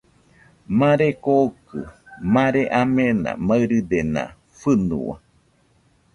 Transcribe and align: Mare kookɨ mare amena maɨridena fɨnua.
Mare 0.79 1.09
kookɨ 1.23 1.79
mare 2.33 2.61
amena 2.81 3.31
maɨridena 3.47 4.23
fɨnua. 4.59 5.15